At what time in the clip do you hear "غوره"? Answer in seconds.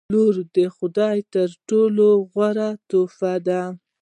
2.31-2.69